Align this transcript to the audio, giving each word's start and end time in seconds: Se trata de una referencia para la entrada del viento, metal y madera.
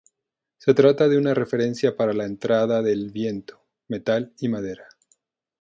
Se 0.57 0.73
trata 0.73 1.07
de 1.07 1.15
una 1.19 1.35
referencia 1.35 1.95
para 1.95 2.11
la 2.11 2.25
entrada 2.25 2.81
del 2.81 3.11
viento, 3.11 3.61
metal 3.87 4.33
y 4.39 4.47
madera. 4.49 4.87